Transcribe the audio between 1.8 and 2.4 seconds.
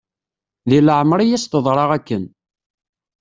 akken.